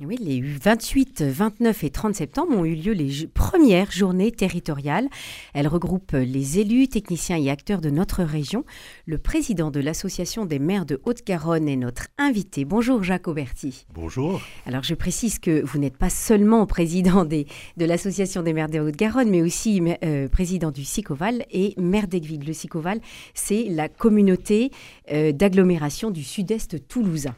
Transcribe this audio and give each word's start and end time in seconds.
Oui, 0.00 0.16
les 0.20 0.40
28, 0.40 1.22
29 1.22 1.84
et 1.84 1.90
30 1.90 2.16
septembre 2.16 2.58
ont 2.58 2.64
eu 2.64 2.74
lieu 2.74 2.92
les 2.92 3.28
premières 3.28 3.92
journées 3.92 4.32
territoriales. 4.32 5.08
Elles 5.52 5.68
regroupent 5.68 6.16
les 6.16 6.58
élus, 6.58 6.88
techniciens 6.88 7.36
et 7.36 7.48
acteurs 7.48 7.80
de 7.80 7.90
notre 7.90 8.24
région. 8.24 8.64
Le 9.06 9.18
président 9.18 9.70
de 9.70 9.78
l'Association 9.78 10.46
des 10.46 10.58
maires 10.58 10.84
de 10.84 11.00
Haute-Garonne 11.04 11.68
est 11.68 11.76
notre 11.76 12.08
invité. 12.18 12.64
Bonjour 12.64 13.04
Jacques 13.04 13.28
Auberti. 13.28 13.86
Bonjour. 13.94 14.42
Alors 14.66 14.82
je 14.82 14.96
précise 14.96 15.38
que 15.38 15.64
vous 15.64 15.78
n'êtes 15.78 15.96
pas 15.96 16.10
seulement 16.10 16.66
président 16.66 17.24
des, 17.24 17.46
de 17.76 17.84
l'Association 17.84 18.42
des 18.42 18.52
maires 18.52 18.68
de 18.68 18.80
Haute-Garonne, 18.80 19.30
mais 19.30 19.42
aussi 19.42 19.80
euh, 20.02 20.28
président 20.28 20.72
du 20.72 20.82
SICOVAL 20.82 21.46
et 21.52 21.74
maire 21.76 22.08
d'Aigueville. 22.08 22.44
Le 22.44 22.52
SICOVAL, 22.52 23.00
c'est 23.32 23.68
la 23.70 23.88
communauté 23.88 24.72
euh, 25.12 25.30
d'agglomération 25.30 26.10
du 26.10 26.24
sud-est 26.24 26.88
toulousain. 26.88 27.36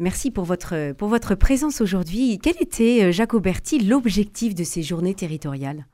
Merci 0.00 0.30
pour 0.30 0.44
votre, 0.44 0.92
pour 0.92 1.08
votre 1.08 1.34
présence 1.34 1.80
aujourd'hui. 1.80 2.38
Quel 2.40 2.54
était, 2.60 3.02
euh, 3.02 3.12
Jacques 3.12 3.34
Auberti, 3.34 3.80
l'objectif 3.80 4.54
de 4.54 4.62
ces 4.62 4.80
journées 4.80 5.14
territoriales? 5.14 5.86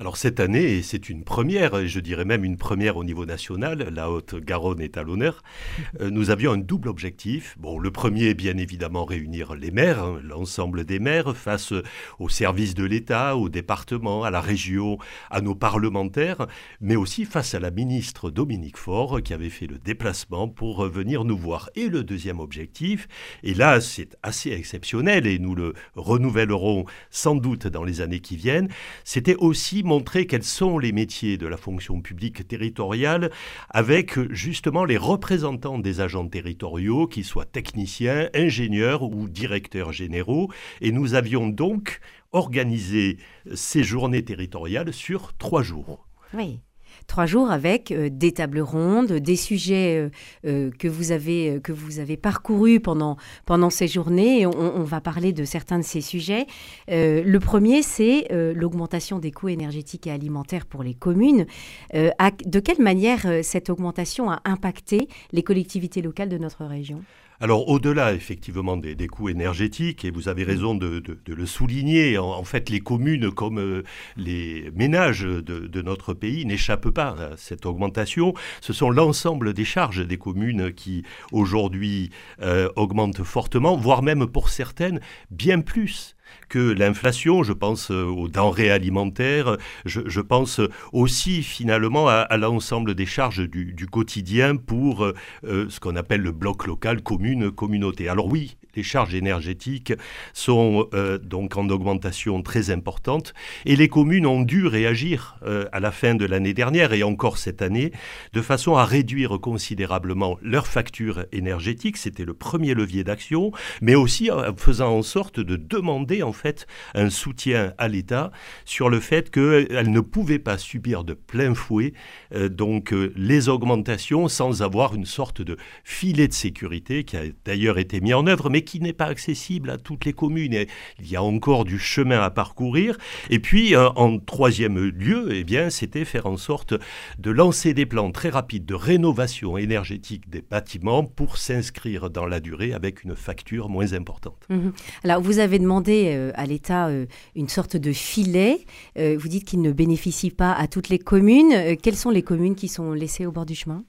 Alors 0.00 0.16
cette 0.16 0.38
année, 0.38 0.80
c'est 0.82 1.08
une 1.08 1.24
première, 1.24 1.84
je 1.88 1.98
dirais 1.98 2.24
même 2.24 2.44
une 2.44 2.56
première 2.56 2.98
au 2.98 3.02
niveau 3.02 3.26
national, 3.26 3.88
la 3.92 4.12
Haute-Garonne 4.12 4.80
est 4.80 4.96
à 4.96 5.02
l'honneur, 5.02 5.42
euh, 6.00 6.08
nous 6.08 6.30
avions 6.30 6.52
un 6.52 6.58
double 6.58 6.88
objectif. 6.88 7.56
Bon, 7.58 7.80
le 7.80 7.90
premier, 7.90 8.34
bien 8.34 8.58
évidemment, 8.58 9.04
réunir 9.04 9.56
les 9.56 9.72
maires, 9.72 10.04
hein, 10.04 10.20
l'ensemble 10.22 10.84
des 10.84 11.00
maires, 11.00 11.36
face 11.36 11.74
aux 12.20 12.28
services 12.28 12.74
de 12.74 12.84
l'État, 12.84 13.36
au 13.36 13.48
département, 13.48 14.22
à 14.22 14.30
la 14.30 14.40
région, 14.40 14.98
à 15.32 15.40
nos 15.40 15.56
parlementaires, 15.56 16.46
mais 16.80 16.94
aussi 16.94 17.24
face 17.24 17.54
à 17.54 17.58
la 17.58 17.72
ministre 17.72 18.30
Dominique 18.30 18.76
Faure, 18.76 19.20
qui 19.20 19.34
avait 19.34 19.50
fait 19.50 19.66
le 19.66 19.78
déplacement 19.78 20.46
pour 20.46 20.86
venir 20.86 21.24
nous 21.24 21.36
voir. 21.36 21.70
Et 21.74 21.88
le 21.88 22.04
deuxième 22.04 22.38
objectif, 22.38 23.08
et 23.42 23.52
là 23.52 23.80
c'est 23.80 24.16
assez 24.22 24.52
exceptionnel, 24.52 25.26
et 25.26 25.40
nous 25.40 25.56
le 25.56 25.74
renouvellerons 25.96 26.84
sans 27.10 27.34
doute 27.34 27.66
dans 27.66 27.82
les 27.82 28.00
années 28.00 28.20
qui 28.20 28.36
viennent, 28.36 28.68
c'était 29.02 29.34
aussi 29.34 29.82
montrer 29.88 30.26
quels 30.26 30.44
sont 30.44 30.78
les 30.78 30.92
métiers 30.92 31.38
de 31.38 31.46
la 31.46 31.56
fonction 31.56 32.00
publique 32.02 32.46
territoriale 32.46 33.30
avec 33.70 34.20
justement 34.30 34.84
les 34.84 34.98
représentants 34.98 35.78
des 35.78 36.00
agents 36.00 36.28
territoriaux, 36.28 37.08
qu'ils 37.08 37.24
soient 37.24 37.46
techniciens, 37.46 38.28
ingénieurs 38.34 39.02
ou 39.02 39.28
directeurs 39.28 39.92
généraux. 39.92 40.52
Et 40.82 40.92
nous 40.92 41.14
avions 41.14 41.48
donc 41.48 42.00
organisé 42.32 43.16
ces 43.54 43.82
journées 43.82 44.24
territoriales 44.24 44.92
sur 44.92 45.34
trois 45.38 45.62
jours. 45.62 46.06
Oui 46.34 46.60
trois 47.06 47.26
jours 47.26 47.50
avec 47.50 47.90
euh, 47.90 48.08
des 48.10 48.32
tables 48.32 48.60
rondes, 48.60 49.12
des 49.12 49.36
sujets 49.36 49.96
euh, 49.96 50.10
euh, 50.46 50.70
que, 50.78 50.88
vous 50.88 51.12
avez, 51.12 51.60
que 51.62 51.72
vous 51.72 51.98
avez 51.98 52.16
parcourus 52.16 52.80
pendant, 52.80 53.16
pendant 53.46 53.70
ces 53.70 53.88
journées. 53.88 54.46
on, 54.46 54.82
va 54.82 55.00
parler 55.00 55.32
de 55.32 55.44
certains 55.44 55.78
de 55.78 55.84
ces 55.84 56.00
sujets. 56.00 56.46
le 56.88 57.38
premier, 57.38 57.82
c'est 57.82 58.28
l'augmentation 58.54 59.18
des 59.18 59.30
coûts 59.30 59.48
énergétiques 59.48 60.06
et 60.06 60.10
alimentaires 60.10 60.66
pour 60.66 60.82
les 60.82 60.94
communes. 60.94 61.46
de 61.92 62.60
quelle 62.60 62.80
manière 62.80 63.26
cette 63.42 63.70
augmentation 63.70 64.30
a 64.30 64.40
impacté 64.44 65.08
les 65.32 65.42
collectivités 65.42 66.00
locales 66.00 66.28
de 66.28 66.38
notre 66.38 66.64
région? 66.64 67.02
Alors 67.40 67.68
au-delà 67.68 68.14
effectivement 68.14 68.76
des, 68.76 69.06
coûts 69.06 69.28
énergétiques, 69.28 70.04
et 70.04 70.10
vous 70.10 70.28
avez 70.28 70.44
raison 70.44 70.74
de, 70.74 71.02
le 71.26 71.46
souligner, 71.46 72.18
en, 72.18 72.44
fait 72.44 72.68
les 72.70 72.80
communes 72.80 73.30
comme 73.30 73.58
euh, 73.58 73.82
les 74.16 74.70
ménages 74.74 75.22
de, 75.22 75.82
notre 75.82 76.14
pays 76.14 76.44
n'échappent 76.44 76.90
pas 76.90 77.10
à 77.10 77.36
cette 77.36 77.66
augmentation. 77.66 78.34
Ce 78.60 78.72
sont 78.72 78.90
l'ensemble 78.90 79.52
des 79.52 79.64
charges 79.64 80.06
des 80.06 80.18
communes 80.18 80.72
qui 80.72 81.04
aujourd'hui 81.32 82.10
euh, 82.42 82.68
augmentent 82.76 83.22
fortement, 83.22 83.76
voire 83.76 84.02
même 84.02 84.26
pour 84.26 84.48
certaines 84.48 85.00
bien 85.30 85.60
plus 85.60 86.16
que 86.48 86.58
l'inflation, 86.58 87.42
je 87.42 87.52
pense 87.52 87.90
euh, 87.90 88.04
aux 88.04 88.28
denrées 88.28 88.70
alimentaires, 88.70 89.56
je, 89.84 90.20
pense 90.20 90.60
aussi 90.92 91.42
finalement 91.42 92.08
à, 92.08 92.36
l'ensemble 92.36 92.94
des 92.94 93.06
charges 93.06 93.48
du, 93.48 93.86
quotidien 93.86 94.56
pour 94.56 95.04
euh, 95.04 95.14
euh, 95.44 95.66
ce 95.68 95.80
qu'on 95.80 95.96
appelle 95.96 96.20
le 96.20 96.32
bloc 96.32 96.66
local, 96.66 97.02
commune, 97.02 97.50
communauté. 97.50 98.08
Alors 98.08 98.26
oui, 98.26 98.56
les 98.78 98.84
charges 98.84 99.14
énergétiques 99.14 99.92
sont 100.32 100.88
donc 101.22 101.56
en 101.56 101.68
augmentation 101.68 102.42
très 102.42 102.70
importante 102.70 103.34
et 103.66 103.74
les 103.74 103.88
communes 103.88 104.26
ont 104.26 104.42
dû 104.42 104.66
réagir 104.66 105.36
à 105.72 105.80
la 105.80 105.90
fin 105.90 106.14
de 106.14 106.24
l'année 106.24 106.54
dernière 106.54 106.92
et 106.92 107.02
encore 107.02 107.38
cette 107.38 107.60
année 107.60 107.90
de 108.32 108.40
façon 108.40 108.76
à 108.76 108.84
réduire 108.84 109.40
considérablement 109.40 110.38
leurs 110.42 110.68
factures 110.68 111.24
énergétiques. 111.32 111.96
C'était 111.96 112.24
le 112.24 112.34
premier 112.34 112.74
levier 112.74 113.02
d'action, 113.02 113.50
mais 113.82 113.96
aussi 113.96 114.30
en 114.30 114.54
faisant 114.56 114.96
en 114.96 115.02
sorte 115.02 115.40
de 115.40 115.56
demander 115.56 116.22
en 116.22 116.32
fait 116.32 116.66
un 116.94 117.10
soutien 117.10 117.72
à 117.78 117.88
l'État 117.88 118.30
sur 118.64 118.90
le 118.90 119.00
fait 119.00 119.30
qu'elle 119.30 119.90
ne 119.90 120.00
pouvait 120.00 120.38
pas 120.38 120.58
subir 120.58 121.04
de 121.04 121.14
plein 121.14 121.54
fouet 121.54 121.92
euh, 122.34 122.48
donc 122.48 122.92
euh, 122.92 123.12
les 123.16 123.48
augmentations 123.48 124.28
sans 124.28 124.62
avoir 124.62 124.94
une 124.94 125.04
sorte 125.04 125.42
de 125.42 125.56
filet 125.84 126.28
de 126.28 126.32
sécurité 126.32 127.04
qui 127.04 127.16
a 127.16 127.22
d'ailleurs 127.44 127.78
été 127.78 128.00
mis 128.00 128.14
en 128.14 128.26
œuvre 128.26 128.50
mais 128.50 128.62
qui 128.68 128.80
n'est 128.80 128.92
pas 128.92 129.06
accessible 129.06 129.70
à 129.70 129.78
toutes 129.78 130.04
les 130.04 130.12
communes. 130.12 130.66
il 131.00 131.10
y 131.10 131.16
a 131.16 131.22
encore 131.22 131.64
du 131.64 131.78
chemin 131.78 132.20
à 132.20 132.28
parcourir. 132.28 132.98
Et 133.30 133.38
puis 133.38 133.74
euh, 133.74 133.88
en 133.96 134.18
troisième 134.18 134.78
lieu, 134.78 135.28
eh 135.32 135.42
bien 135.42 135.70
c'était 135.70 136.04
faire 136.04 136.26
en 136.26 136.36
sorte 136.36 136.74
de 137.18 137.30
lancer 137.30 137.72
des 137.72 137.86
plans 137.86 138.10
très 138.10 138.28
rapides 138.28 138.66
de 138.66 138.74
rénovation 138.74 139.56
énergétique 139.56 140.28
des 140.28 140.42
bâtiments 140.42 141.02
pour 141.02 141.38
s'inscrire 141.38 142.10
dans 142.10 142.26
la 142.26 142.40
durée 142.40 142.74
avec 142.74 143.04
une 143.04 143.16
facture 143.16 143.70
moins 143.70 143.94
importante. 143.94 144.44
Mmh 144.50 144.68
Alors 145.02 145.22
vous 145.22 145.38
avez 145.38 145.58
demandé 145.58 146.12
euh, 146.14 146.30
à 146.34 146.44
l'État 146.44 146.88
euh, 146.88 147.06
une 147.34 147.48
sorte 147.48 147.76
de 147.76 147.92
filet. 147.92 148.66
Vous 148.96 149.28
dites 149.28 149.44
qu'il 149.44 149.62
ne 149.62 149.72
bénéficie 149.72 150.30
pas 150.30 150.52
à 150.52 150.66
toutes 150.66 150.88
les 150.88 150.98
communes. 150.98 151.76
quelles 151.82 151.96
sont 151.96 152.10
les 152.10 152.22
communes 152.22 152.54
qui 152.54 152.68
sont 152.68 152.92
laissées 152.92 153.24
au 153.24 153.32
bord 153.32 153.46
du 153.46 153.54
chemin? 153.54 153.84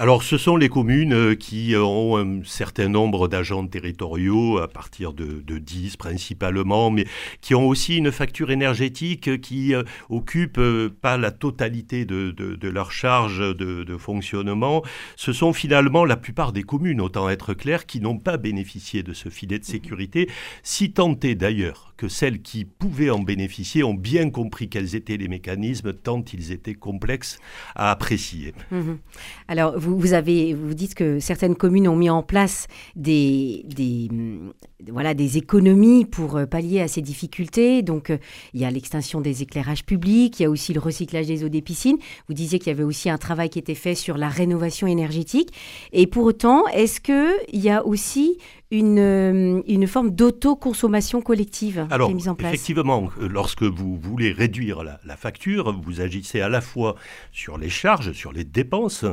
Alors, 0.00 0.22
ce 0.22 0.38
sont 0.38 0.56
les 0.56 0.68
communes 0.68 1.12
euh, 1.12 1.34
qui 1.34 1.74
ont 1.74 2.16
un 2.16 2.44
certain 2.44 2.88
nombre 2.88 3.26
d'agents 3.26 3.66
territoriaux, 3.66 4.58
à 4.58 4.68
partir 4.68 5.12
de, 5.12 5.58
10 5.58 5.96
principalement, 5.96 6.92
mais 6.92 7.04
qui 7.40 7.56
ont 7.56 7.66
aussi 7.66 7.96
une 7.96 8.12
facture 8.12 8.52
énergétique 8.52 9.40
qui 9.40 9.74
euh, 9.74 9.82
occupe 10.08 10.58
euh, 10.58 10.88
pas 10.88 11.16
la 11.16 11.32
totalité 11.32 12.04
de, 12.04 12.32
leur 12.68 12.92
charge 12.92 13.40
de, 13.40 13.96
fonctionnement. 13.96 14.84
Ce 15.16 15.32
sont 15.32 15.52
finalement 15.52 16.04
la 16.04 16.16
plupart 16.16 16.52
des 16.52 16.62
communes, 16.62 17.00
autant 17.00 17.28
être 17.28 17.52
clair, 17.52 17.84
qui 17.84 18.00
n'ont 18.00 18.18
pas 18.18 18.36
bénéficié 18.36 19.02
de 19.02 19.12
ce 19.12 19.30
filet 19.30 19.58
de 19.58 19.64
sécurité, 19.64 20.30
si 20.62 20.92
tenté 20.92 21.34
d'ailleurs 21.34 21.87
que 21.98 22.08
celles 22.08 22.40
qui 22.40 22.64
pouvaient 22.64 23.10
en 23.10 23.18
bénéficier 23.18 23.82
ont 23.82 23.92
bien 23.92 24.30
compris 24.30 24.68
quels 24.68 24.94
étaient 24.94 25.16
les 25.16 25.26
mécanismes, 25.28 25.92
tant 25.92 26.24
ils 26.32 26.52
étaient 26.52 26.74
complexes 26.74 27.38
à 27.74 27.90
apprécier. 27.90 28.54
Mhm. 28.70 28.98
Alors, 29.48 29.78
vous, 29.78 30.12
avez, 30.12 30.54
vous 30.54 30.74
dites 30.74 30.94
que 30.94 31.18
certaines 31.18 31.56
communes 31.56 31.88
ont 31.88 31.96
mis 31.96 32.08
en 32.08 32.22
place 32.22 32.68
des, 32.94 33.64
des, 33.66 34.08
mm, 34.12 34.52
voilà, 34.90 35.12
des 35.12 35.38
économies 35.38 36.04
pour 36.04 36.36
euh, 36.36 36.46
pallier 36.46 36.80
à 36.80 36.88
ces 36.88 37.02
difficultés. 37.02 37.82
Donc, 37.82 38.10
euh, 38.10 38.18
il 38.54 38.60
y 38.60 38.64
a 38.64 38.70
l'extinction 38.70 39.20
des 39.20 39.42
éclairages 39.42 39.84
publics, 39.84 40.38
il 40.38 40.44
y 40.44 40.46
a 40.46 40.50
aussi 40.50 40.72
le 40.72 40.80
recyclage 40.80 41.26
des 41.26 41.42
eaux 41.44 41.48
des 41.48 41.62
piscines. 41.62 41.98
Vous 42.28 42.34
disiez 42.34 42.60
qu'il 42.60 42.68
y 42.68 42.74
avait 42.76 42.84
aussi 42.84 43.10
un 43.10 43.18
travail 43.18 43.50
qui 43.50 43.58
était 43.58 43.74
fait 43.74 43.96
sur 43.96 44.16
la 44.18 44.28
rénovation 44.28 44.86
énergétique. 44.86 45.52
Et 45.92 46.06
pour 46.06 46.24
autant, 46.24 46.64
est-ce 46.68 47.00
qu'il 47.00 47.60
y 47.60 47.70
a 47.70 47.84
aussi 47.84 48.38
une, 48.70 48.98
euh, 48.98 49.62
une 49.66 49.86
forme 49.86 50.10
d'autoconsommation 50.10 51.22
collective 51.22 51.86
Alors, 51.90 52.08
qui 52.08 52.12
est 52.12 52.16
mise 52.16 52.28
en 52.28 52.34
place. 52.34 52.52
Effectivement, 52.52 53.10
euh, 53.20 53.28
lorsque 53.28 53.62
vous 53.62 53.96
voulez 53.96 54.32
réduire 54.32 54.82
la, 54.82 55.16
facture, 55.16 55.74
vous 55.80 56.00
agissez 56.00 56.40
à 56.40 56.48
la 56.48 56.60
fois 56.60 56.94
sur 57.32 57.56
les 57.56 57.70
charges, 57.70 58.12
sur 58.12 58.32
les 58.32 58.44
dépenses. 58.44 59.04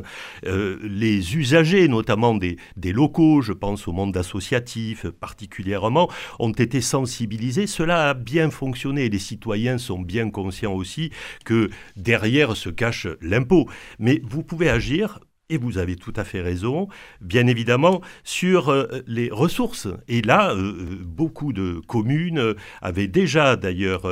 Euh, 0.44 0.78
les 0.82 1.36
usagers, 1.36 1.88
notamment 1.88 2.34
des, 2.34 2.58
des, 2.76 2.92
locaux, 2.92 3.40
je 3.40 3.52
pense 3.52 3.88
au 3.88 3.92
monde 3.92 4.16
associatif 4.16 5.08
particulièrement, 5.08 6.10
ont 6.38 6.52
été 6.52 6.80
sensibilisés. 6.80 7.66
Cela 7.66 8.10
a 8.10 8.14
bien 8.14 8.50
fonctionné. 8.50 9.08
Les 9.08 9.18
citoyens 9.18 9.78
sont 9.78 10.00
bien 10.00 10.30
conscients 10.30 10.74
aussi 10.74 11.10
que 11.44 11.70
derrière 11.96 12.56
se 12.56 12.68
cache 12.68 13.08
l'impôt. 13.20 13.66
Mais 13.98 14.20
vous 14.22 14.42
pouvez 14.42 14.68
agir 14.68 15.18
et 15.48 15.58
vous 15.58 15.78
avez 15.78 15.96
tout 15.96 16.12
à 16.16 16.24
fait 16.24 16.40
raison, 16.40 16.88
bien 17.20 17.46
évidemment, 17.46 18.00
sur 18.24 18.68
euh, 18.68 18.86
les 19.06 19.30
ressources. 19.30 19.88
Et 20.08 20.22
là, 20.22 20.50
euh, 20.50 20.56
euh, 20.56 20.98
beaucoup 21.04 21.52
de 21.52 21.80
communes 21.86 22.54
avaient 22.82 23.06
déjà 23.06 23.56
d'ailleurs 23.56 24.06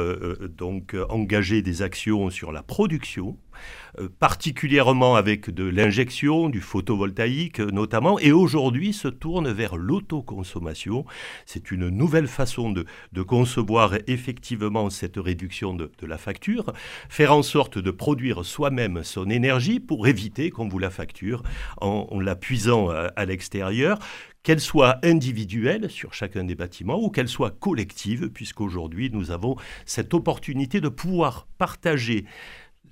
donc 0.57 0.97
engagé 1.09 1.63
des 1.63 1.83
actions 1.83 2.31
sur 2.31 2.53
la 2.53 2.63
production 2.63 3.37
euh, 3.99 4.09
particulièrement 4.19 5.17
avec 5.17 5.51
de 5.51 5.65
l'injection, 5.65 6.49
du 6.49 6.61
photovoltaïque 6.61 7.61
notamment, 7.61 8.19
et 8.19 8.33
aujourd'hui 8.33 8.93
se 8.93 9.09
tourne 9.09 9.51
vers 9.51 9.77
l'autoconsommation. 9.77 11.05
C'est 11.47 11.71
une 11.71 11.89
nouvelle 11.89 12.29
façon 12.29 12.71
de, 12.71 12.85
concevoir 13.23 13.95
effectivement 14.07 14.91
cette 14.91 15.17
réduction 15.17 15.75
de, 15.75 15.91
la 16.03 16.19
facture, 16.19 16.73
faire 17.09 17.33
en 17.33 17.43
sorte 17.43 17.79
de 17.79 17.91
produire 17.91 18.45
soi-même 18.45 19.03
son 19.03 19.31
énergie 19.31 19.81
pour 19.81 20.07
éviter 20.07 20.51
qu'on 20.51 20.69
vous 20.69 20.79
la 20.79 20.91
facture 20.91 21.43
en, 21.81 22.21
la 22.21 22.37
puisant 22.37 22.91
à 22.91 23.25
l'extérieur 23.25 23.99
qu'elle 24.45 24.61
soit 24.61 24.99
individuelle 25.03 25.91
sur 25.91 26.15
chacun 26.15 26.45
des 26.45 26.55
bâtiments 26.55 27.03
ou 27.03 27.11
qu'elle 27.11 27.29
soit 27.29 27.51
collective, 27.51 28.29
puisqu'aujourd'hui 28.29 29.11
nous 29.11 29.33
avons 29.33 29.57
cette 29.87 30.15
opportunité 30.15 30.81
de 30.81 30.91
pouvoir 30.91 31.49
partager 31.59 32.27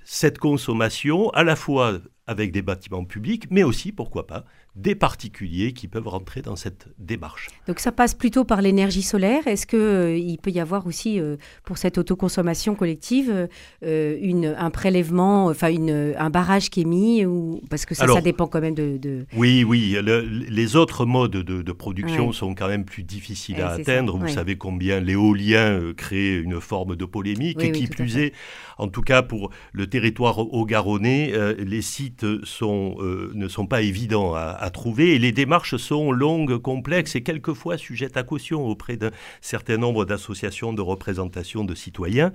cette 0.04 0.38
consommation 0.38 1.30
à 1.30 1.44
la 1.44 1.56
fois 1.56 2.00
avec 2.26 2.52
des 2.52 2.62
bâtiments 2.62 3.04
publics, 3.04 3.46
mais 3.50 3.62
aussi, 3.62 3.92
pourquoi 3.92 4.26
pas, 4.26 4.44
des 4.74 4.94
particuliers 4.94 5.74
qui 5.74 5.86
peuvent 5.86 6.08
rentrer 6.08 6.40
dans 6.40 6.56
cette 6.56 6.88
démarche. 6.98 7.50
Donc 7.66 7.78
ça 7.78 7.92
passe 7.92 8.14
plutôt 8.14 8.44
par 8.44 8.62
l'énergie 8.62 9.02
solaire. 9.02 9.46
Est-ce 9.46 9.66
qu'il 9.66 9.78
euh, 9.78 10.36
peut 10.40 10.50
y 10.50 10.60
avoir 10.60 10.86
aussi, 10.86 11.20
euh, 11.20 11.36
pour 11.64 11.76
cette 11.76 11.98
autoconsommation 11.98 12.74
collective, 12.74 13.48
euh, 13.84 14.18
une, 14.22 14.54
un 14.56 14.70
prélèvement, 14.70 15.46
enfin 15.46 15.68
une, 15.68 16.14
un 16.16 16.30
barrage 16.30 16.70
qui 16.70 16.80
est 16.80 16.86
mis 16.86 17.26
ou... 17.26 17.60
Parce 17.68 17.84
que 17.84 17.94
ça, 17.94 18.06
ça 18.06 18.22
dépend 18.22 18.46
quand 18.46 18.62
même 18.62 18.74
de... 18.74 19.26
Oui, 19.36 19.62
oui. 19.62 19.96
les 20.02 20.76
autres 20.76 21.04
modes 21.04 21.32
de, 21.32 21.72
production 21.72 22.32
sont 22.32 22.54
quand 22.54 22.68
même 22.68 22.84
plus 22.84 23.02
difficiles 23.02 23.60
à 23.60 23.70
atteindre. 23.70 24.16
Vous 24.16 24.28
savez 24.28 24.56
combien 24.56 25.00
l'éolien 25.00 25.92
crée 25.96 26.38
une 26.38 26.60
forme 26.60 26.96
de 26.96 27.04
polémique. 27.04 27.62
et 27.62 27.72
qui 27.72 27.86
plus 27.88 28.16
est, 28.16 28.32
en 28.78 28.88
tout 28.88 29.02
cas 29.02 29.22
pour 29.22 29.50
le 29.72 29.86
territoire 29.86 30.38
haut-garonnais, 30.38 31.32
les 31.58 31.82
sites 31.82 32.44
sont, 32.44 32.96
ne 33.00 33.48
sont 33.48 33.66
pas 33.66 33.82
évidents 33.82 34.34
à 34.34 34.61
à 34.62 34.70
trouver 34.70 35.14
et 35.14 35.18
les 35.18 35.32
démarches 35.32 35.76
sont 35.76 36.12
longues, 36.12 36.56
complexes 36.56 37.16
et 37.16 37.22
quelquefois 37.22 37.76
sujettes 37.76 38.16
à 38.16 38.22
caution 38.22 38.64
auprès 38.64 38.96
d'un 38.96 39.10
certain 39.40 39.76
nombre 39.76 40.04
d'associations 40.04 40.72
de 40.72 40.80
représentation 40.80 41.64
de 41.64 41.74
citoyens. 41.74 42.32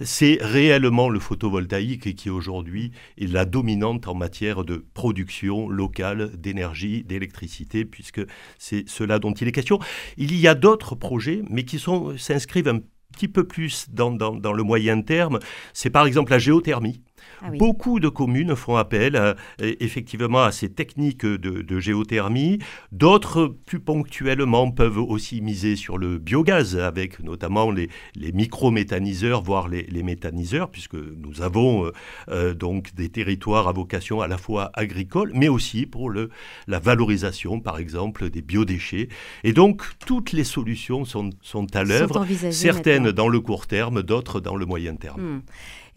C'est 0.00 0.38
réellement 0.40 1.08
le 1.08 1.18
photovoltaïque 1.18 2.14
qui 2.14 2.30
aujourd'hui 2.30 2.92
est 3.18 3.26
la 3.26 3.44
dominante 3.44 4.06
en 4.06 4.14
matière 4.14 4.64
de 4.64 4.84
production 4.94 5.68
locale 5.68 6.30
d'énergie, 6.36 7.02
d'électricité, 7.02 7.84
puisque 7.84 8.22
c'est 8.56 8.88
cela 8.88 9.18
dont 9.18 9.32
il 9.32 9.48
est 9.48 9.52
question. 9.52 9.80
Il 10.16 10.38
y 10.38 10.46
a 10.46 10.54
d'autres 10.54 10.94
projets, 10.94 11.42
mais 11.50 11.64
qui 11.64 11.82
s'inscrivent 12.16 12.68
un 12.68 12.78
petit 13.12 13.28
peu 13.28 13.44
plus 13.44 13.86
dans, 13.90 14.12
dans 14.12 14.52
le 14.52 14.62
moyen 14.62 15.02
terme. 15.02 15.40
C'est 15.72 15.90
par 15.90 16.06
exemple 16.06 16.30
la 16.30 16.38
géothermie. 16.38 17.00
Ah 17.42 17.50
Beaucoup 17.58 18.00
de 18.00 18.08
communes 18.08 18.54
font 18.56 18.76
appel 18.76 19.16
euh, 19.16 19.34
effectivement 19.58 20.42
à 20.42 20.52
ces 20.52 20.68
techniques 20.68 21.26
de, 21.26 21.80
géothermie. 21.80 22.58
D'autres, 22.92 23.54
plus 23.66 23.80
ponctuellement, 23.80 24.70
peuvent 24.70 24.98
aussi 24.98 25.40
miser 25.40 25.76
sur 25.76 25.98
le 25.98 26.18
biogaz, 26.18 26.76
avec 26.76 27.20
notamment 27.20 27.70
les, 27.70 27.88
micro-méthaniseurs, 28.16 29.42
voire 29.42 29.68
les, 29.68 30.02
méthaniseurs, 30.02 30.70
puisque 30.70 30.94
nous 30.94 31.42
avons 31.42 31.86
euh, 31.86 31.92
euh, 32.28 32.54
donc 32.54 32.94
des 32.94 33.08
territoires 33.08 33.68
à 33.68 33.72
vocation 33.72 34.20
à 34.20 34.28
la 34.28 34.38
fois 34.38 34.70
agricole, 34.74 35.32
mais 35.34 35.48
aussi 35.48 35.86
pour 35.86 36.10
le, 36.10 36.30
la 36.66 36.78
valorisation, 36.78 37.60
par 37.60 37.78
exemple, 37.78 38.30
des 38.30 38.42
biodéchets. 38.42 39.08
Et 39.42 39.52
donc, 39.52 39.82
toutes 40.06 40.32
les 40.32 40.44
solutions 40.44 41.04
sont, 41.04 41.30
sont 41.42 41.66
à 41.74 41.84
l'œuvre, 41.84 42.26
certaines 42.50 43.12
dans 43.12 43.28
le 43.28 43.40
court 43.40 43.66
terme, 43.66 44.02
d'autres 44.02 44.40
dans 44.40 44.56
le 44.56 44.66
moyen 44.66 44.94
terme. 44.96 45.20
Hmm. 45.20 45.40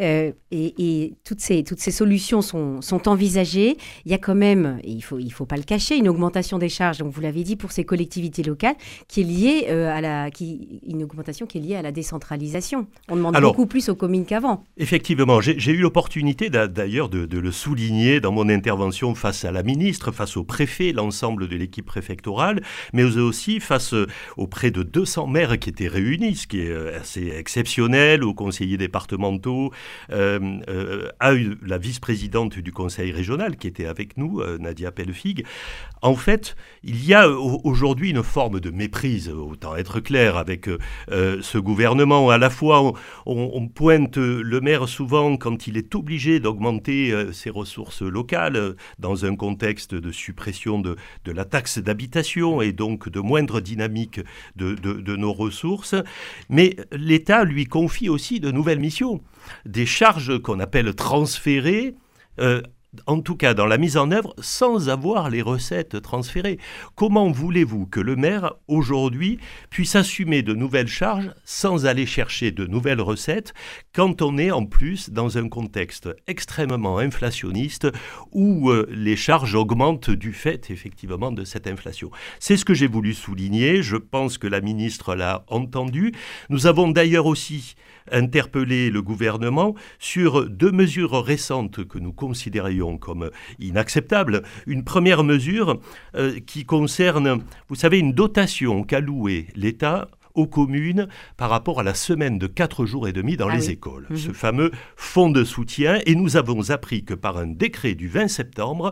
Euh, 0.02 0.32
et, 0.52 1.14
toutes, 1.24 1.42
ces, 1.42 1.64
toutes 1.64 1.80
ces 1.80 1.92
solutions 1.92 2.42
sont, 2.42 2.82
sont, 2.82 3.08
envisagées. 3.08 3.78
Il 4.06 4.12
y 4.12 4.16
a 4.16 4.18
quand 4.18 4.36
même, 4.36 4.80
il 4.84 4.98
ne 4.98 5.02
faut, 5.02 5.20
il 5.20 5.32
faut 5.32 5.46
pas 5.46 5.58
le 5.58 5.64
cacher, 5.64 5.98
une 5.98 6.08
augmentation 6.08 6.58
des 6.58 6.70
charges, 6.70 7.00
donc 7.00 7.12
vous 7.12 7.22
l'avez 7.22 7.44
dit, 7.44 7.56
pour 7.56 7.72
ces 7.72 7.84
collectivités 7.84 8.44
locales, 8.44 8.76
qui 9.08 9.22
est 9.22 9.24
liée 9.24 9.66
euh, 9.70 9.90
à 9.90 10.02
la, 10.02 10.32
qui, 10.32 10.82
une 10.88 11.04
augmentation 11.04 11.46
qui 11.46 11.58
est 11.58 11.62
liée 11.62 11.76
à 11.76 11.82
la 11.82 11.92
décentralisation. 11.92 12.88
On 13.10 13.16
demande 13.16 13.40
beaucoup 13.42 13.66
plus 13.66 13.90
aux 13.90 13.96
communes 13.96 14.26
qu'avant. 14.26 14.64
Effectivement, 14.78 15.42
j'ai 15.42 15.72
eu 15.72 15.82
l'opportunité 15.82 16.50
d'ailleurs 16.50 17.10
de, 17.10 17.26
de, 17.26 17.40
le 17.40 17.52
souligner 17.52 18.20
dans 18.20 18.32
mon 18.32 18.50
intervention 18.50 19.16
face 19.16 19.46
à 19.46 19.52
la 19.52 19.64
ministre, 19.64 20.12
face 20.12 20.38
au 20.38 20.44
préfet, 20.44 20.92
l'ensemble 20.92 21.48
de 21.48 21.56
l'équipe 21.56 21.86
préfectorale, 21.86 22.62
mais 22.94 23.04
aussi 23.04 23.60
face 23.60 23.94
euh, 23.94 24.08
auprès 24.38 24.72
de 24.72 24.84
200 24.84 25.28
maires 25.28 25.60
qui 25.60 25.70
étaient 25.70 25.88
réunis, 25.88 26.36
ce 26.36 26.48
qui 26.48 26.62
est 26.62 26.76
assez 26.96 27.30
exceptionnel, 27.30 28.24
aux 28.24 28.34
conseillers 28.34 28.78
départementaux, 28.78 29.72
à 30.10 31.34
la 31.62 31.78
vice-présidente 31.78 32.60
du 32.60 32.72
conseil 32.72 33.12
régional 33.12 33.58
qui 33.58 33.68
était 33.68 33.86
avec 33.86 34.18
nous, 34.18 34.42
euh, 34.42 34.58
Nadia 34.58 34.92
Pellefig. 34.92 35.46
En 36.02 36.16
fait, 36.16 36.56
il 36.84 37.04
y 37.04 37.14
a 37.14 37.30
aujourd'hui 37.30 38.12
une 38.12 38.24
forme 38.24 38.60
de 38.60 38.70
méprise, 38.70 39.30
autant 39.30 39.76
être 39.76 40.00
clair, 40.00 40.38
avec 40.38 40.70
ce 41.10 41.58
gouvernement. 41.58 42.30
À 42.30 42.38
la 42.38 42.52
fois, 42.52 42.94
on, 43.26 43.68
pointe 43.68 44.18
le 44.18 44.62
maire 44.62 44.88
souvent 44.88 45.38
quand 45.38 45.66
il 45.66 45.76
est 45.76 45.96
obligé 45.96 46.40
d'augmenter 46.40 47.14
ses 47.34 47.50
ressources 47.50 48.04
locales 48.04 48.76
dans 49.00 49.26
un 49.26 49.36
contexte 49.36 49.96
de 49.96 50.12
suppression 50.12 50.80
de, 50.80 50.96
la 51.26 51.46
taxe 51.46 51.80
d'habitation 51.80 52.62
et 52.62 52.74
donc 52.74 53.10
de 53.10 53.20
moindre 53.20 53.60
dynamique 53.60 54.22
de 54.56 55.16
nos 55.16 55.34
ressources. 55.34 55.96
Mais 56.50 56.76
l'État 56.92 57.44
lui 57.44 57.66
confie 57.66 58.10
aussi 58.10 58.40
de 58.40 58.52
nouvelles 58.52 58.80
missions 58.80 59.22
des 59.78 59.86
charges 59.86 60.40
qu'on 60.40 60.60
appelle 60.60 60.96
transférées 60.96 61.94
euh, 62.40 62.64
en 63.06 63.22
tout 63.22 63.36
cas 63.36 63.54
dans 63.54 63.66
la 63.66 63.78
mise 63.78 63.98
en 63.98 64.12
œuvre, 64.12 64.34
sans 64.40 64.90
avoir 64.90 65.30
les 65.30 65.42
recettes 65.42 66.02
transférées. 66.02 66.58
Comment 66.96 67.32
voulez-vous 67.32 67.86
que 67.86 68.00
le 68.00 68.16
maire, 68.16 68.56
aujourd'hui, 68.68 69.40
puisse 69.70 69.96
assumer 69.96 70.42
de 70.42 70.54
nouvelles 70.54 70.88
charges 70.88 71.32
sans 71.44 71.86
aller 71.86 72.06
chercher 72.06 72.52
de 72.52 72.66
nouvelles 72.66 73.02
recettes 73.02 73.54
quand 73.94 74.22
on 74.22 74.38
est 74.38 74.52
en 74.52 74.66
plus 74.66 75.10
dans 75.10 75.38
un 75.38 75.50
contexte 75.50 76.10
extrêmement 76.28 76.98
inflationniste 76.98 77.88
où 78.32 78.70
euh, 78.70 78.88
les 78.92 79.16
charges 79.16 79.56
augmentent 79.56 80.10
du 80.10 80.34
fait, 80.34 80.70
effectivement, 80.70 81.32
de 81.32 81.44
cette 81.44 81.68
inflation? 81.68 82.12
C'est 82.40 82.58
ce 82.58 82.66
que 82.66 82.74
j'ai 82.74 82.88
voulu 82.88 83.14
souligner. 83.14 83.82
Je 83.82 83.98
pense 83.98 84.38
que 84.38 84.48
la 84.48 84.62
ministre 84.62 85.16
l'a 85.16 85.44
entendu. 85.48 86.14
Nous 86.50 86.68
avons 86.68 86.90
d'ailleurs 86.90 87.26
aussi 87.26 87.76
interpellé 88.12 88.90
le 88.90 89.02
gouvernement 89.02 89.76
sur 90.00 90.50
deux 90.50 90.72
mesures 90.72 91.24
récentes 91.24 91.86
que 91.86 92.00
nous 92.00 92.14
considérions 92.14 92.87
comme 92.96 93.30
inacceptable. 93.60 94.44
Une 94.66 94.86
première 94.86 95.26
mesure 95.26 95.82
euh, 96.16 96.40
qui 96.40 96.64
concerne, 96.64 97.44
vous 97.68 97.76
savez, 97.76 98.00
une 98.00 98.14
dotation 98.14 98.84
qu'a 98.84 99.02
louée 99.02 99.48
l'État 99.56 100.08
aux 100.38 100.48
communes 100.48 101.08
par 101.36 101.50
rapport 101.50 101.80
à 101.80 101.84
la 101.84 101.96
semaine 101.96 102.38
de 102.38 102.48
quatre 102.48 102.86
jours 102.86 103.08
et 103.08 103.14
demi 103.14 103.36
dans 103.36 103.50
ah 103.50 103.56
les 103.56 103.72
écoles. 103.72 104.06
Mhm. 104.10 104.18
Ce 104.18 104.32
fameux 104.32 104.72
fonds 104.96 105.32
de 105.32 105.44
soutien. 105.44 106.00
Et 106.06 106.16
nous 106.16 106.38
avons 106.38 106.70
appris 106.70 107.04
que 107.04 107.16
par 107.16 107.38
un 107.38 107.48
décret 107.48 107.96
du 107.96 108.08
20 108.08 108.28
septembre, 108.28 108.92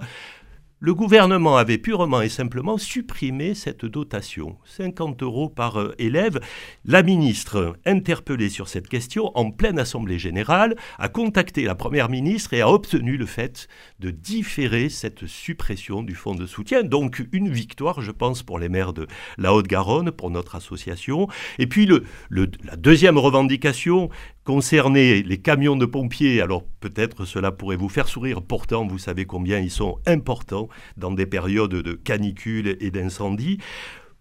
le 0.79 0.93
gouvernement 0.93 1.55
avait 1.55 1.77
purement 1.77 2.21
et 2.21 2.27
simplement 2.27 2.77
supprimé 2.77 3.53
cette 3.53 3.85
dotation, 3.85 4.57
50 4.65 5.23
euros 5.23 5.47
par 5.47 5.79
euh, 5.79 5.95
élève. 5.99 6.41
La 6.83 7.01
ministre, 7.01 7.77
interpellée 7.85 8.49
sur 8.49 8.67
cette 8.67 8.89
question 8.89 9.31
en 9.35 9.51
pleine 9.51 9.79
Assemblée 9.79 10.19
générale, 10.19 10.75
a 10.99 11.07
contacté 11.07 11.63
la 11.63 11.75
Première 11.75 12.09
ministre 12.09 12.53
et 12.53 12.59
a 12.59 12.69
obtenu 12.69 13.15
le 13.15 13.25
fait 13.25 13.69
de 13.99 14.11
différer 14.11 14.89
cette 14.89 15.27
suppression 15.27 16.03
du 16.03 16.13
fonds 16.13 16.35
de 16.35 16.45
soutien. 16.45 16.83
Donc 16.83 17.25
une 17.31 17.49
victoire, 17.49 18.01
je 18.01 18.11
pense, 18.11 18.43
pour 18.43 18.59
les 18.59 18.67
maires 18.67 18.93
de 18.93 19.07
la 19.37 19.53
Haute-Garonne, 19.53 20.11
pour 20.11 20.29
notre 20.29 20.55
association. 20.55 21.29
Et 21.57 21.67
puis 21.67 21.89
la 22.29 22.75
deuxième 22.75 23.17
revendication 23.17 24.09
concernait 24.45 25.23
les 25.23 25.37
camions 25.37 25.75
de 25.75 25.85
pompiers. 25.85 26.39
Alors 26.39 26.63
peut-être 26.79 27.25
cela 27.25 27.51
pourrait 27.51 27.75
vous 27.75 27.89
faire 27.89 28.07
sourire, 28.07 28.41
pourtant 28.41 28.87
vous 28.87 28.99
savez 28.99 29.25
combien 29.25 29.59
ils 29.59 29.71
sont 29.71 29.97
importants 30.05 30.69
dans 30.95 31.11
des 31.11 31.25
périodes 31.25 31.71
de 31.71 31.93
canicule 31.93 32.77
et 32.79 32.91
d'incendie. 32.91 33.57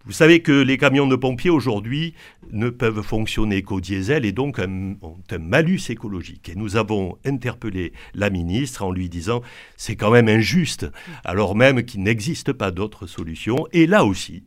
Vous 0.07 0.11
savez 0.11 0.41
que 0.41 0.51
les 0.51 0.77
camions 0.77 1.07
de 1.07 1.15
pompiers 1.15 1.49
aujourd'hui 1.49 2.13
ne 2.51 2.69
peuvent 2.69 3.01
fonctionner 3.01 3.63
qu'au 3.63 3.81
diesel 3.81 4.23
et 4.23 4.31
donc 4.31 4.59
ont 4.59 5.17
un 5.31 5.37
malus 5.39 5.89
écologique. 5.89 6.49
Et 6.49 6.55
nous 6.55 6.75
avons 6.75 7.17
interpellé 7.25 7.91
la 8.13 8.29
ministre 8.29 8.83
en 8.83 8.91
lui 8.91 9.09
disant 9.09 9.41
c'est 9.77 9.95
quand 9.95 10.11
même 10.11 10.27
injuste, 10.27 10.85
alors 11.23 11.55
même 11.55 11.83
qu'il 11.83 12.03
n'existe 12.03 12.53
pas 12.53 12.69
d'autre 12.69 13.07
solution. 13.07 13.65
Et 13.73 13.87
là 13.87 14.05
aussi, 14.05 14.43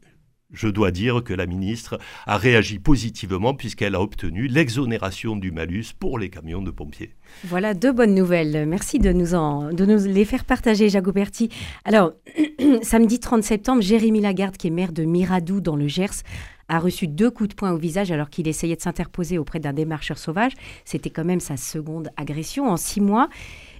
je 0.53 0.69
dois 0.69 0.91
dire 0.91 1.23
que 1.23 1.35
la 1.35 1.47
ministre 1.47 1.99
a 2.27 2.37
réagi 2.37 2.79
positivement 2.79 3.55
puisqu'elle 3.55 3.95
a 3.95 4.01
obtenu 4.01 4.47
l'exonération 4.47 5.37
du 5.37 5.51
malus 5.53 5.87
pour 5.99 6.19
les 6.19 6.31
camions 6.31 6.63
de 6.63 6.71
pompiers. 6.71 7.15
Voilà 7.45 7.75
deux 7.75 7.93
bonnes 7.93 8.15
nouvelles. 8.15 8.67
Merci 8.67 8.99
de 8.99 9.13
nous, 9.13 10.07
les 10.07 10.25
faire 10.25 10.45
partager, 10.45 10.89
Jacques 10.89 11.13
Berti. 11.13 11.51
Alors, 11.85 12.13
samedi 12.83 13.21
30 13.21 13.43
septembre, 13.43 13.83
Jérémy 13.83 14.21
Lagarde, 14.21 14.57
qui 14.57 14.69
est 14.69 14.71
maire 14.71 14.93
de 14.93 15.05
Miradou 15.05 15.61
dans 15.61 15.77
le 15.77 15.87
Gers, 15.87 16.23
a 16.69 16.79
reçu 16.79 17.09
deux 17.09 17.31
coups 17.31 17.51
de 17.51 17.55
poing 17.55 17.73
au 17.73 17.79
visage 17.79 18.11
alors 18.13 18.31
qu'il 18.31 18.47
essayait 18.47 18.77
de 18.77 18.81
s'interposer 18.81 19.39
auprès 19.39 19.59
d'un 19.59 19.73
démarcheur 19.73 20.19
sauvage. 20.19 20.53
C'était 20.85 21.11
quand 21.11 21.25
même 21.25 21.41
sa 21.41 21.57
seconde 21.57 22.11
agression 22.17 22.69
en 22.69 22.77
six 22.77 23.01
mois. 23.01 23.29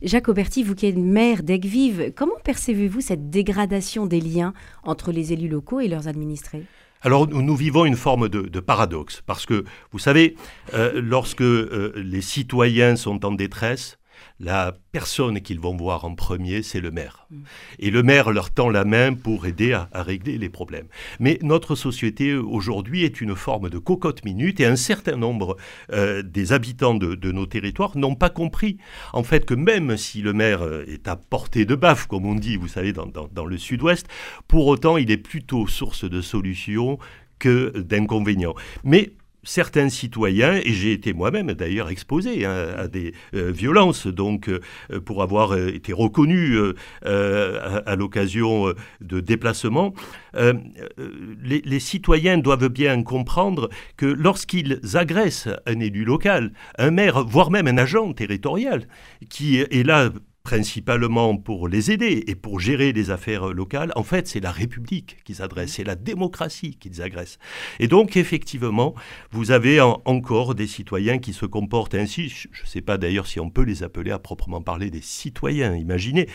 Jacques 0.03 0.29
Auberti, 0.29 0.63
vous 0.63 0.75
qui 0.75 0.87
êtes 0.87 0.97
maire 0.97 1.43
d'Aigues-Vives, 1.43 2.13
comment 2.15 2.39
percevez-vous 2.45 3.01
cette 3.01 3.31
dégradation 3.31 4.07
des 4.07 4.21
liens 4.21 4.55
entre 4.85 5.11
les 5.11 5.33
élus 5.33 5.49
locaux 5.49 5.81
et 5.81 5.89
leurs 5.89 6.07
administrés? 6.07 6.65
Alors 7.03 7.29
nous, 7.29 7.57
vivons 7.57 7.85
une 7.85 7.97
forme 7.97 8.29
de, 8.29 8.61
paradoxe, 8.61 9.23
parce 9.27 9.47
que 9.47 9.65
vous 9.93 9.99
savez, 9.99 10.37
euh, 10.75 11.01
lorsque 11.03 11.43
euh, 11.43 11.93
les 11.97 12.21
citoyens 12.21 12.97
sont 12.97 13.25
en 13.25 13.33
détresse, 13.33 13.99
la 14.41 14.77
personne 14.93 15.41
qu'ils 15.41 15.61
vont 15.61 15.77
voir 15.77 16.05
en 16.05 16.15
premier, 16.15 16.63
c'est 16.63 16.81
le 16.81 16.91
maire. 16.91 17.27
Mm. 17.31 17.37
Et 17.81 17.91
le 17.91 18.03
maire 18.03 18.31
leur 18.31 18.51
tend 18.51 18.71
la 18.71 18.85
main 18.85 19.15
pour 19.15 19.47
aider 19.47 19.73
à, 19.73 19.89
régler 19.95 20.39
les 20.39 20.49
problèmes. 20.49 20.87
Mais 21.21 21.39
notre 21.43 21.75
société 21.75 22.35
aujourd'hui 22.35 23.05
est 23.05 23.21
une 23.21 23.35
forme 23.35 23.69
de 23.69 23.79
cocotte 23.79 24.25
minute 24.25 24.61
et 24.61 24.67
un 24.67 24.77
certain 24.77 25.17
nombre 25.17 25.57
euh, 25.93 26.23
des 26.23 26.53
habitants 26.53 26.95
de, 26.95 27.33
nos 27.33 27.47
territoires 27.47 27.97
n'ont 27.97 28.15
pas 28.15 28.31
compris 28.31 28.79
en 29.13 29.23
fait 29.23 29.45
que 29.45 29.55
même 29.55 29.97
si 29.97 30.23
le 30.23 30.33
maire 30.33 30.63
euh, 30.63 30.85
est 30.87 31.09
à 31.09 31.17
portée 31.17 31.65
de 31.65 31.75
baffe, 31.75 32.07
comme 32.07 32.27
on 32.27 32.35
dit, 32.35 32.57
vous 32.57 32.69
savez, 32.69 32.93
dans, 32.93 33.07
dans 33.07 33.45
le 33.45 33.59
sud-ouest, 33.59 34.07
pour 34.47 34.67
autant 34.67 34.97
il 34.97 35.11
est 35.11 35.19
plutôt 35.19 35.67
source 35.67 36.05
de 36.09 36.21
solutions 36.21 36.99
que 37.39 37.79
d'inconvénients. 37.79 38.55
Mais 38.85 39.13
certains 39.43 39.89
citoyens, 39.89 40.55
et 40.55 40.73
j'ai 40.73 40.93
été 40.93 41.13
moi-même 41.13 41.53
d'ailleurs 41.53 41.91
exposé 41.91 42.45
hein, 42.45 42.75
à 42.77 42.89
des 42.89 43.15
euh, 43.35 43.51
violences, 43.51 44.07
donc 44.07 44.49
euh, 44.49 44.61
pour 45.01 45.23
avoir 45.23 45.53
euh, 45.53 45.69
été 45.69 45.93
reconnu 45.93 46.57
à, 47.05 47.97
l'occasion 47.97 48.73
de 49.01 49.21
déplacements, 49.21 49.95
les, 50.35 51.63
les, 51.65 51.81
citoyens 51.81 52.39
doivent 52.39 52.69
bien 52.69 53.03
comprendre 53.03 53.69
que 53.97 54.07
lorsqu'ils 54.07 54.81
agressent 54.95 55.49
un 55.67 55.81
élu 55.81 56.05
local, 56.05 56.53
un 56.79 56.91
maire, 56.91 57.25
voire 57.25 57.51
même 57.51 57.67
un 57.67 57.79
agent 57.79 58.13
territorial, 58.13 58.87
qui 59.29 59.59
est 59.59 59.87
là 59.87 60.11
principalement 60.49 61.37
pour 61.37 61.69
les 61.69 61.91
aider 61.91 62.25
et 62.27 62.35
pour 62.35 62.59
gérer 62.59 62.95
les 62.95 63.11
affaires 63.11 63.49
locales, 63.49 63.93
en 63.97 64.03
fait, 64.03 64.27
c'est 64.27 64.41
la 64.41 64.51
République 64.51 65.19
qui 65.25 65.35
s'adresse, 65.35 65.75
c'est 65.75 65.85
la 65.85 65.95
démocratie 65.95 66.79
qu'ils 66.81 67.03
agressent. 67.03 67.39
Et 67.81 67.87
donc, 67.87 68.17
effectivement, 68.17 68.95
vous 69.31 69.51
avez 69.51 69.79
encore 69.83 70.55
des 70.55 70.67
citoyens 70.67 71.19
qui 71.19 71.35
se 71.35 71.45
comportent 71.45 71.95
ainsi. 71.95 72.31
Je 72.31 72.63
ne 72.63 72.67
sais 72.67 72.81
pas 72.81 72.97
d'ailleurs 72.97 73.27
si 73.27 73.41
on 73.41 73.51
peut 73.51 73.63
les 73.63 73.83
appeler 73.83 74.11
à 74.11 74.19
proprement 74.19 74.63
parler 74.63 74.89
des 74.89 75.03
citoyens, 75.03 75.77
imaginez. 75.77 76.31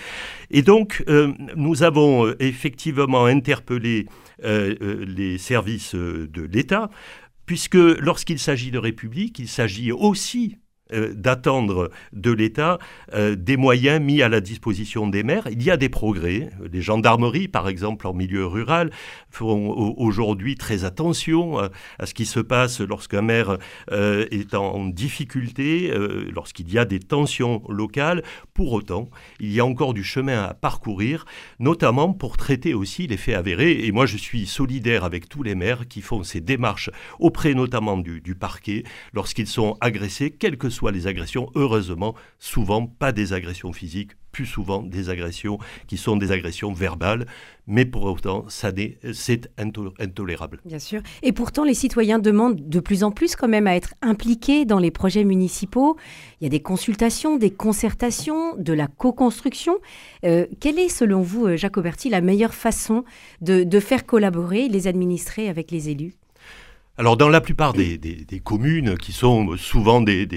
Et 0.51 0.62
donc, 0.62 1.03
euh, 1.08 1.34
nous 1.55 1.82
avons 1.82 2.27
euh, 2.27 2.36
effectivement 2.39 3.25
interpellé 3.25 4.05
euh, 4.43 5.05
les 5.08 5.39
services 5.39 5.96
de 5.96 6.41
l'État 6.43 6.91
puisque 7.48 7.74
lorsqu'il 7.75 8.38
s'agit 8.38 8.70
de 8.70 8.77
République, 8.77 9.39
il 9.39 9.48
s'agit 9.48 9.91
aussi 9.91 10.58
euh, 10.91 11.13
d'attendre 11.13 11.91
de 12.11 12.31
l'État 12.31 12.77
euh, 13.13 13.35
des 13.35 13.55
moyens 13.55 14.01
mis 14.01 14.21
à 14.21 14.27
la 14.27 14.41
disposition 14.41 15.07
des 15.07 15.23
maires. 15.23 15.47
Il 15.49 15.63
y 15.63 15.71
a 15.71 15.77
des 15.77 15.87
progrès. 15.87 16.49
Les 16.73 16.81
gendarmeries, 16.81 17.47
par 17.47 17.69
exemple, 17.69 18.05
en 18.05 18.13
milieu 18.13 18.45
rural, 18.45 18.91
font 19.29 19.69
aujourd'hui 19.97 20.55
très 20.55 20.83
attention 20.83 21.57
euh, 21.61 21.69
à 21.99 22.05
ce 22.05 22.13
qui 22.13 22.25
se 22.25 22.41
passe 22.41 22.81
lorsqu'un 22.81 23.21
maire 23.21 23.57
est 23.91 24.53
en 24.53 24.85
difficulté, 24.85 25.93
lorsqu'il 26.31 26.71
y 26.71 26.77
a 26.77 26.85
des 26.85 26.99
tensions 26.99 27.63
locales. 27.69 28.23
Pour 28.53 28.73
autant, 28.73 29.09
il 29.39 29.51
y 29.51 29.59
a 29.59 29.65
encore 29.65 29.93
du 29.93 30.03
chemin 30.03 30.43
à 30.43 30.53
parcourir, 30.53 31.25
notamment 31.59 32.13
pour 32.13 32.37
traiter 32.37 32.73
aussi 32.73 33.07
les 33.07 33.17
faits 33.17 33.35
avérés. 33.35 33.85
Et 33.85 33.91
moi, 33.91 34.05
je 34.05 34.17
suis 34.17 34.45
solidaire 34.45 35.03
avec 35.03 35.29
tous 35.29 35.43
les 35.43 35.55
maires 35.55 35.87
qui 35.87 36.01
font 36.01 36.23
ces 36.23 36.41
démarches 36.41 36.89
auprès 37.19 37.53
notamment 37.53 37.97
du, 37.97 38.35
parquet 38.35 38.83
lorsqu'ils 39.13 39.47
sont 39.47 39.77
agressés, 39.79 40.31
soit 40.73 40.91
les 40.91 41.07
agressions, 41.07 41.49
heureusement, 41.55 42.15
souvent 42.39 42.85
pas 42.85 43.11
des 43.13 43.31
agressions 43.31 43.71
physiques, 43.71 44.11
plus 44.33 44.45
souvent 44.45 44.81
des 44.81 45.09
agressions 45.09 45.59
qui 45.87 45.95
sont 45.95 46.17
des 46.17 46.31
agressions 46.31 46.73
verbales, 46.73 47.27
mais 47.67 47.85
pour 47.85 48.03
autant, 48.03 48.45
c'est 48.49 49.49
intolérable. 49.57 50.59
Bien 50.65 50.79
sûr. 50.79 51.01
Et 51.21 51.31
pourtant, 51.31 51.63
les 51.63 51.75
citoyens 51.75 52.19
demandent 52.19 52.67
de 52.67 52.79
plus 52.81 53.03
en 53.03 53.11
plus 53.11 53.35
quand 53.37 53.47
même 53.47 53.67
à 53.67 53.75
être 53.75 53.93
impliqués 54.01 54.65
dans 54.65 54.79
les 54.79 54.91
projets 54.91 55.23
municipaux. 55.23 55.95
Il 56.41 56.45
y 56.45 56.47
a 56.47 56.49
des 56.49 56.61
consultations, 56.61 57.37
des 57.37 57.51
concertations, 57.51 58.57
de 58.57 58.73
la 58.73 58.87
co-construction. 58.87 59.77
Euh, 60.25 60.47
quelle 60.59 60.79
est, 60.79 60.89
selon 60.89 61.21
vous, 61.21 61.45
euh, 61.45 61.55
Jacques 61.55 61.77
Auberti, 61.77 62.09
la 62.09 62.21
meilleure 62.21 62.55
façon 62.55 63.05
de 63.41 63.79
faire 63.79 64.05
collaborer 64.05 64.67
les 64.67 64.87
administrés 64.87 65.47
avec 65.47 65.69
les 65.69 65.89
élus? 65.89 66.15
Alors 66.97 67.17
dans 67.17 67.29
la 67.29 67.41
plupart 67.41 67.73
des, 67.73 68.00
communes, 68.43 68.97
qui 68.97 69.13
sont 69.13 69.57
souvent 69.57 70.01
des, 70.01 70.27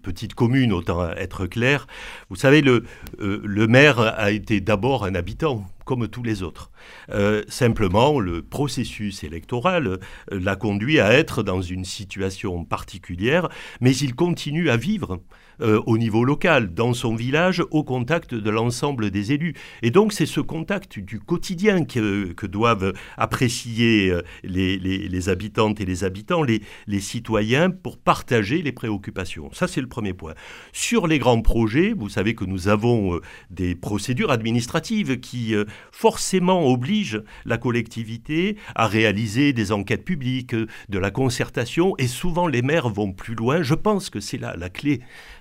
petites 0.00 0.34
communes, 0.34 0.72
autant 0.72 1.10
être 1.10 1.46
clair, 1.46 1.86
vous 2.30 2.36
savez, 2.36 2.60
le, 2.60 2.84
euh, 3.20 3.40
le 3.44 3.66
maire 3.66 3.98
a 3.98 4.30
été 4.30 4.60
d'abord 4.60 5.04
un 5.04 5.14
habitant, 5.14 5.66
comme 5.88 6.06
tous 6.06 6.22
les 6.22 6.42
autres. 6.42 6.70
Euh, 7.10 7.42
simplement, 7.48 8.20
le 8.20 8.42
processus 8.42 9.24
électoral 9.24 9.86
euh, 9.86 9.98
l'a 10.30 10.54
conduit 10.54 11.00
à 11.00 11.14
être 11.14 11.42
dans 11.42 11.62
une 11.62 11.86
situation 11.86 12.62
particulière, 12.62 13.48
mais 13.80 13.96
il 13.96 14.14
continue 14.14 14.68
à 14.68 14.76
vivre 14.76 15.22
euh, 15.60 15.80
au 15.86 15.96
niveau 15.96 16.24
local, 16.24 16.74
dans 16.74 16.92
son 16.92 17.16
village, 17.16 17.64
au 17.70 17.82
contact 17.84 18.34
de 18.34 18.50
l'ensemble 18.50 19.10
des 19.10 19.32
élus. 19.32 19.54
Et 19.80 19.90
donc 19.90 20.12
c'est 20.12 20.26
ce 20.26 20.40
contact 20.40 20.98
du 20.98 21.20
quotidien 21.20 21.84
que, 21.84 22.46
doivent 22.46 22.92
apprécier 23.16 24.12
les, 24.44 25.28
habitantes 25.28 25.80
et 25.80 25.86
les 25.86 26.04
habitants, 26.04 26.42
les 26.42 27.00
citoyens, 27.00 27.70
pour 27.70 27.96
partager 27.96 28.60
les 28.62 28.72
préoccupations. 28.72 29.50
Ça 29.52 29.66
c'est 29.66 29.80
le 29.80 29.88
premier 29.88 30.12
point. 30.12 30.34
Sur 30.72 31.06
les 31.06 31.18
grands 31.18 31.40
projets, 31.40 31.92
vous 31.96 32.10
savez 32.10 32.34
que 32.34 32.44
nous 32.44 32.68
avons 32.68 33.18
des 33.50 33.74
procédures 33.74 34.30
administratives 34.30 35.18
qui 35.18 35.54
forcément 35.92 36.66
oblige 36.66 37.22
la 37.44 37.58
collectivité 37.58 38.56
à 38.74 38.86
réaliser 38.86 39.52
des 39.52 39.72
enquêtes 39.72 40.04
publiques, 40.04 40.54
de 40.54 40.98
la 40.98 41.10
concertation, 41.10 41.94
et 41.98 42.06
souvent 42.06 42.46
les 42.46 42.62
maires 42.62 42.88
vont 42.88 43.12
plus 43.12 43.34
loin. 43.34 43.62
Je 43.62 43.74
pense 43.74 44.10
que 44.10 44.20
c'est 44.20 44.38
là 44.38 44.54
la 44.56 44.70
clé, 44.70 45.00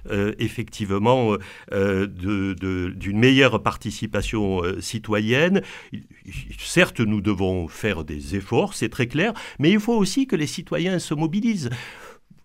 euh, 0.10 0.34
effectivement, 0.40 1.36
euh, 1.72 2.08
d'une 2.08 3.20
meilleure 3.20 3.62
participation 3.64 4.64
euh, 4.64 4.82
citoyenne. 4.82 5.62
Certes, 6.58 7.00
nous 7.00 7.22
devons 7.22 7.68
faire 7.68 8.04
des 8.04 8.36
efforts, 8.36 8.74
c'est 8.74 8.90
très 8.90 9.08
clair, 9.08 9.34
mais 9.60 9.72
il 9.72 9.80
faut 9.80 9.96
aussi 9.96 10.28
que 10.28 10.36
les 10.36 10.48
citoyens 10.48 11.00
se 11.00 11.14
mobilisent. 11.14 11.70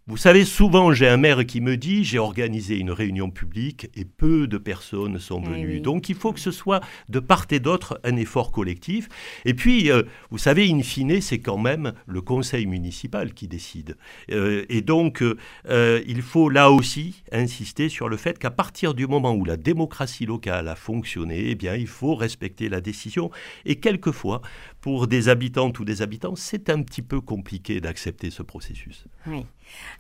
Vous 0.09 0.17
savez, 0.17 0.45
souvent 0.45 0.93
j'ai 0.93 1.07
un 1.07 1.17
maire 1.17 1.47
qui 1.47 1.61
me 1.61 1.77
dit 1.77 2.03
j'ai 2.03 2.19
organisé 2.19 2.77
une 2.77 2.91
réunion 2.91 3.31
publique 3.31 3.89
et 3.95 4.05
peu 4.05 4.49
de 4.49 4.59
personnes 4.59 5.21
sont 5.21 5.41
eh 5.47 5.49
venues. 5.49 5.81
Donc 5.81 6.09
il 6.09 6.17
faut 6.17 6.33
que 6.33 6.41
ce 6.41 6.51
soit 6.51 6.81
de 7.09 7.21
part 7.21 7.47
et 7.53 7.61
d'autre 7.61 8.01
un 8.03 8.17
effort 8.17 8.51
collectif. 8.51 9.09
Et 9.45 9.55
puis, 9.55 9.93
euh, 9.93 10.03
vous 10.31 10.39
savez, 10.39 10.69
in 10.69 10.83
fine, 10.83 11.21
c'est 11.21 11.39
quand 11.39 11.57
même 11.57 11.93
le 12.07 12.21
conseil 12.21 12.67
municipal 12.67 13.33
qui 13.33 13.47
décide. 13.47 13.97
Euh, 14.33 14.65
et 14.69 14.81
donc, 14.81 15.23
euh, 15.23 16.03
il 16.05 16.23
faut 16.23 16.49
là 16.49 16.73
aussi 16.73 17.23
insister 17.31 17.89
sur 17.89 18.09
le 18.09 18.17
fait 18.17 18.41
qu'à 18.41 18.51
partir 18.51 18.95
du 18.95 19.07
moment 19.07 19.35
où 19.35 19.45
la 19.45 19.57
démocratie 19.57 20.27
locale 20.27 20.67
a 20.67 20.75
fonctionné, 20.75 21.51
eh 21.51 21.55
bien, 21.55 21.77
il 21.77 21.87
faut 21.87 22.17
respecter 22.17 22.69
la 22.69 22.81
décision. 22.81 23.31
Et 23.67 23.77
quelquefois, 23.77 24.43
pour 24.81 25.07
des 25.07 25.29
habitantes 25.29 25.79
ou 25.79 25.85
des 25.85 26.03
habitants, 26.03 26.35
c'est 26.35 26.71
un 26.71 26.83
petit 26.83 27.03
peu 27.03 27.21
compliqué 27.21 27.81
d'accepter 27.81 28.31
ce 28.31 28.43
processus. 28.43 29.05
Oui. 29.29 29.45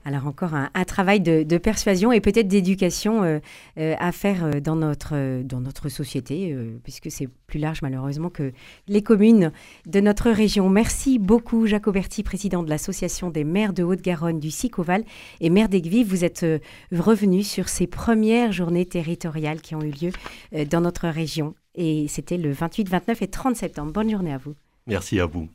Alors 0.05 0.27
encore 0.27 0.55
un, 0.55 0.85
travail 0.85 1.21
de, 1.21 1.59
persuasion 1.59 2.13
et 2.13 2.21
peut-être 2.21 2.49
d'éducation 2.49 3.23
euh, 3.23 3.39
euh, 3.79 3.95
à 3.99 4.11
faire 4.13 4.45
euh, 4.45 4.61
dans 4.61 4.75
notre, 4.75 5.43
dans 5.43 5.61
notre 5.61 5.89
société, 5.89 6.57
puisque 6.83 7.11
c'est 7.11 7.29
plus 7.47 7.61
large 7.61 7.83
malheureusement 7.83 8.31
que 8.31 8.53
les 8.89 9.03
communes 9.03 9.53
de 9.87 10.01
notre 10.01 10.31
région. 10.31 10.69
Merci 10.69 11.19
beaucoup 11.19 11.67
Jacques 11.67 11.87
Auberti, 11.87 12.23
président 12.23 12.63
de 12.63 12.71
l'Association 12.71 13.31
des 13.31 13.45
maires 13.45 13.73
de 13.73 13.83
Haute-Garonne 13.83 14.41
du 14.41 14.51
Sicoval 14.51 15.05
et 15.41 15.51
maire 15.51 15.69
d'Aiguille. 15.69 16.05
Vous 16.05 16.25
êtes 16.25 16.45
revenu 16.91 17.43
sur 17.43 17.69
ces 17.69 17.87
premières 17.87 18.53
journées 18.53 18.87
territoriales 18.87 19.61
qui 19.61 19.75
ont 19.75 19.83
eu 19.83 19.91
lieu 19.91 20.65
dans 20.67 20.81
notre 20.81 21.09
région. 21.09 21.55
Et 21.75 22.07
c'était 22.09 22.39
le 22.39 22.53
28, 22.53 22.89
29 22.89 23.23
et 23.23 23.29
30 23.29 23.57
septembre. 23.57 23.93
Bonne 23.93 24.11
journée 24.11 24.33
à 24.33 24.39
vous. 24.39 24.55
Merci 24.87 25.21
à 25.21 25.27
vous. 25.27 25.49